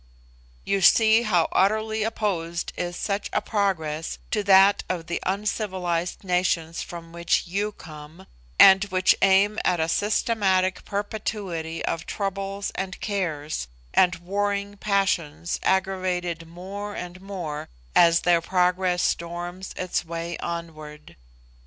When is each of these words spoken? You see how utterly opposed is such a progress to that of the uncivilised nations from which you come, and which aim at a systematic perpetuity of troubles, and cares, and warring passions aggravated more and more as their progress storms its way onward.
You 0.65 0.81
see 0.81 1.21
how 1.21 1.47
utterly 1.51 2.01
opposed 2.01 2.73
is 2.75 2.97
such 2.97 3.29
a 3.33 3.39
progress 3.39 4.17
to 4.31 4.41
that 4.45 4.83
of 4.89 5.05
the 5.05 5.21
uncivilised 5.27 6.23
nations 6.23 6.81
from 6.81 7.11
which 7.11 7.45
you 7.45 7.73
come, 7.73 8.25
and 8.57 8.83
which 8.85 9.15
aim 9.21 9.59
at 9.63 9.79
a 9.79 9.87
systematic 9.87 10.85
perpetuity 10.85 11.85
of 11.85 12.07
troubles, 12.07 12.71
and 12.73 12.99
cares, 12.99 13.67
and 13.93 14.15
warring 14.15 14.75
passions 14.75 15.59
aggravated 15.61 16.47
more 16.47 16.95
and 16.95 17.21
more 17.21 17.69
as 17.95 18.21
their 18.21 18.41
progress 18.41 19.03
storms 19.03 19.71
its 19.77 20.03
way 20.03 20.35
onward. 20.39 21.15